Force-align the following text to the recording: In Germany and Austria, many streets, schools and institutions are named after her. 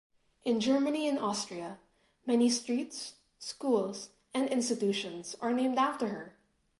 In 0.43 0.59
Germany 0.59 1.07
and 1.07 1.19
Austria, 1.19 1.77
many 2.25 2.49
streets, 2.49 3.17
schools 3.37 4.09
and 4.33 4.49
institutions 4.49 5.35
are 5.41 5.53
named 5.53 5.77
after 5.77 6.07
her. 6.07 6.35